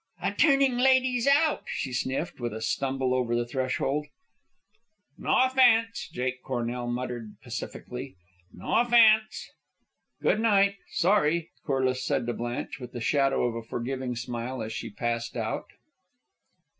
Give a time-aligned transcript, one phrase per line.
[0.19, 4.07] "A turning ladies out!" she sniffed, with a stumble over the threshold;
[5.15, 8.15] "No offence," Jake Cornell muttered, pacifically;
[8.51, 9.51] "no offence."
[10.19, 10.77] "Good night.
[10.89, 15.37] Sorry," Corliss said to Blanche, with the shadow of a forgiving smile, as she passed
[15.37, 15.67] out.